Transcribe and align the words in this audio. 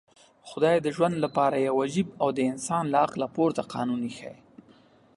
خدای 0.49 0.77
د 0.81 0.87
ژوند 0.95 1.15
لپاره 1.25 1.57
يو 1.67 1.75
عجيب 1.85 2.07
او 2.21 2.29
د 2.37 2.39
انسان 2.51 2.83
له 2.91 2.97
عقله 3.05 3.27
پورته 3.35 3.61
قانون 3.73 4.01
ايښی. 4.05 4.35